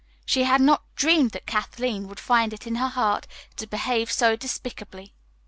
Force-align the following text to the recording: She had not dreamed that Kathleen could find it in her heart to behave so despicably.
She 0.25 0.45
had 0.45 0.61
not 0.61 0.81
dreamed 0.95 1.29
that 1.33 1.45
Kathleen 1.45 2.07
could 2.07 2.19
find 2.19 2.53
it 2.53 2.65
in 2.65 2.73
her 2.73 2.87
heart 2.87 3.27
to 3.57 3.67
behave 3.67 4.11
so 4.11 4.35
despicably. 4.35 5.13